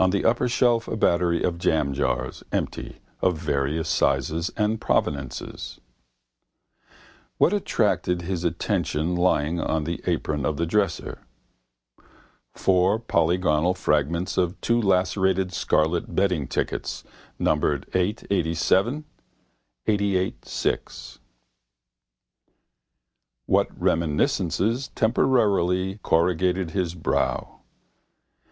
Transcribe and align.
On 0.00 0.10
the 0.10 0.24
upper 0.24 0.48
shelf 0.48 0.88
a 0.88 0.96
battery 0.96 1.44
of 1.44 1.56
jamjars 1.56 2.42
(empty) 2.50 2.96
of 3.22 3.38
various 3.38 3.88
sizes 3.88 4.50
and 4.56 4.80
proveniences. 4.80 5.78
What 7.38 7.52
attracted 7.52 8.22
his 8.22 8.42
attention 8.42 9.14
lying 9.14 9.60
on 9.60 9.84
the 9.84 10.02
apron 10.08 10.44
of 10.44 10.56
the 10.56 10.66
dresser? 10.66 11.20
Four 12.52 12.98
polygonal 12.98 13.74
fragments 13.74 14.36
of 14.36 14.60
two 14.60 14.82
lacerated 14.82 15.52
scarlet 15.52 16.16
betting 16.16 16.48
tickets, 16.48 17.04
numbered 17.38 17.86
8 17.94 18.24
87, 18.28 19.04
88 19.86 20.44
6. 20.44 21.20
What 23.46 23.68
reminiscences 23.80 24.88
temporarily 24.96 26.00
corrugated 26.02 26.72
his 26.72 26.96
brow? 26.96 27.60